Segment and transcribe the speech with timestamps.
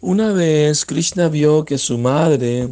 [0.00, 2.68] Una vez Krishna vio que su madre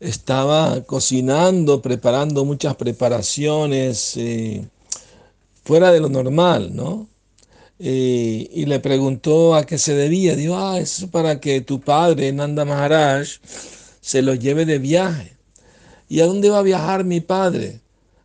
[0.00, 4.66] estaba cocinando, preparando muchas preparaciones eh,
[5.64, 7.08] fuera de lo normal, ¿no?
[7.78, 10.36] Eh, y le preguntó a qué se debía.
[10.36, 13.28] Dijo, ah, eso es para que tu padre, Nanda Maharaj,
[14.00, 15.36] se lo lleve de viaje.
[16.08, 17.80] ¿Y a dónde va a viajar mi padre?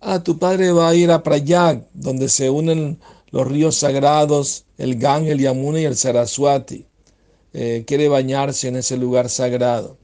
[0.00, 2.98] Ah, tu padre va a ir a Prayag, donde se unen
[3.30, 6.86] los ríos sagrados, el Ganges, el Yamuna y el Saraswati.
[7.52, 9.96] Eh, quiere bañarse en ese lugar sagrado.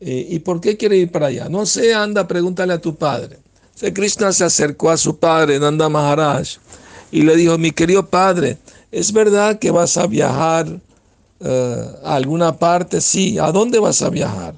[0.00, 1.48] Eh, ¿Y por qué quiere ir para allá?
[1.48, 3.38] No sé, anda, pregúntale a tu padre.
[3.74, 6.58] Se Krishna se acercó a su padre, Nanda Maharaj,
[7.10, 8.58] y le dijo, mi querido padre,
[8.90, 10.80] ¿es verdad que vas a viajar
[11.40, 13.00] eh, a alguna parte?
[13.00, 14.54] Sí, ¿a dónde vas a viajar?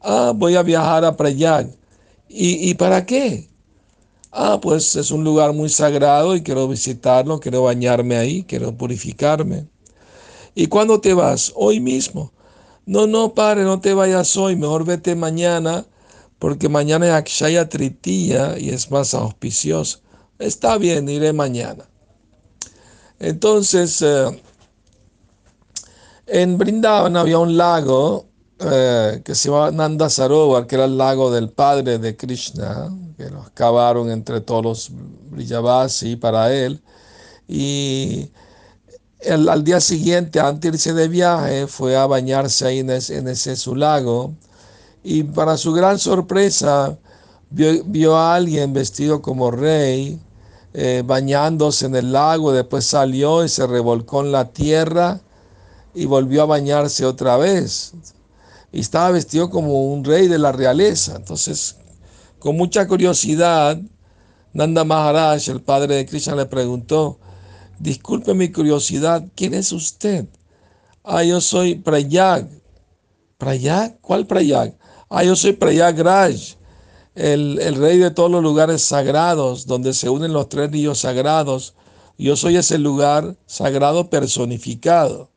[0.00, 1.68] Ah, voy a viajar a Prayag.
[2.28, 3.48] ¿Y, ¿Y para qué?
[4.32, 9.66] Ah, pues es un lugar muy sagrado y quiero visitarlo, quiero bañarme ahí, quiero purificarme.
[10.58, 11.52] ¿Y cuándo te vas?
[11.54, 12.32] Hoy mismo.
[12.86, 15.84] No, no, padre, no te vayas hoy, mejor vete mañana,
[16.38, 19.98] porque mañana es Akshaya Tritiya y es más auspicioso.
[20.38, 21.84] Está bien, iré mañana.
[23.18, 24.42] Entonces, eh,
[26.26, 28.24] en Brindavan había un lago
[28.58, 32.88] eh, que se llamaba Nanda Sarovar, que era el lago del padre de Krishna,
[33.18, 34.90] que lo cavaron entre todos los
[35.30, 36.80] Brijavasi para él.
[37.46, 38.30] Y
[39.28, 43.74] al día siguiente, antes de irse de viaje, fue a bañarse ahí en ese, su
[43.74, 44.34] lago
[45.02, 46.96] y para su gran sorpresa
[47.50, 50.20] vio, a alguien vestido como rey
[50.74, 55.20] eh, bañándose en el lago, después salió y se revolcó en la tierra
[55.94, 57.94] y volvió a bañarse otra vez.
[58.72, 61.16] Y estaba vestido como un rey de la realeza.
[61.16, 61.76] Entonces,
[62.38, 63.78] con mucha curiosidad,
[64.52, 67.18] Nanda Maharaj, el padre de Krishna, le preguntó,
[67.78, 70.26] Disculpe mi curiosidad, ¿quién es usted?
[71.04, 72.48] Ah, yo soy Prayag.
[73.38, 74.00] ¿Prayag?
[74.00, 74.76] ¿Cuál Prayag?
[75.08, 76.56] Ah, yo soy Prayag Raj,
[77.14, 81.74] el, el rey de todos los lugares sagrados, donde se unen los tres ríos sagrados.
[82.18, 85.30] Yo soy ese lugar sagrado personificado.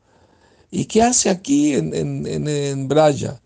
[0.72, 3.41] ¿Y qué hace aquí en, en, en, Braya?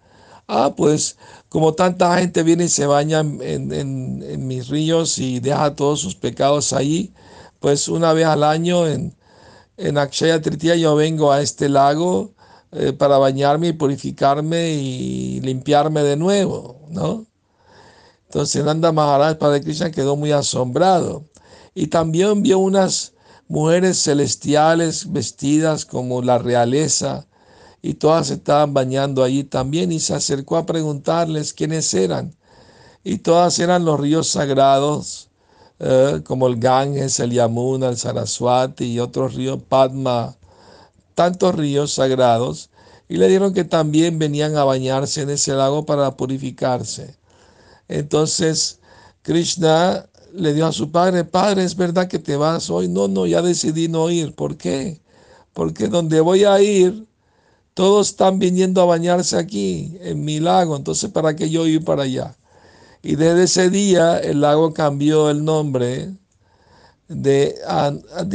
[0.47, 1.17] Ah, pues
[1.49, 6.15] como tanta gente viene y se baña en, en, mis ríos y deja todos sus
[6.15, 7.13] pecados ahí,
[7.63, 9.15] pues una vez al año en,
[9.77, 12.33] en Akshaya Tritiya yo vengo a este lago
[12.73, 17.25] eh, para bañarme y purificarme y limpiarme de nuevo, ¿no?
[18.25, 21.23] Entonces Nanda Maharaj, Padre Krishna, quedó muy asombrado.
[21.73, 23.13] Y también vio unas
[23.47, 27.27] mujeres celestiales vestidas como la realeza
[27.81, 32.35] y todas estaban bañando allí también y se acercó a preguntarles quiénes eran.
[33.05, 35.29] Y todas eran los ríos sagrados
[35.85, 40.37] eh, como el Ganges, el Yamuna, el Saraswati y otros ríos, Padma,
[41.13, 42.69] tantos ríos sagrados,
[43.09, 47.17] y le dieron que también venían a bañarse en ese lago para purificarse.
[47.89, 48.79] Entonces
[49.23, 52.87] Krishna le dio a su padre, padre, ¿es verdad que te vas hoy?
[52.87, 54.33] No, no, ya decidí no ir.
[54.35, 55.01] ¿Por qué?
[55.53, 57.05] Porque donde voy a ir,
[57.73, 62.03] todos están viniendo a bañarse aquí, en mi lago, entonces ¿para qué yo ir para
[62.03, 62.37] allá?
[63.03, 66.13] Y desde ese día el lago cambió el nombre
[67.09, 67.55] de,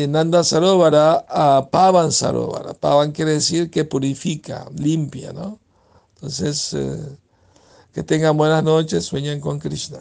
[0.09, 2.75] Nanda Sarovara a Pavan Sarovara.
[2.75, 5.59] Pavan quiere decir que purifica, limpia, ¿no?
[6.17, 7.17] Entonces, eh,
[7.95, 10.01] que tengan buenas noches, sueñen con Krishna.